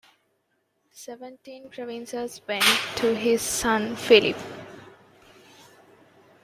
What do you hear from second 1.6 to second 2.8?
Provinces went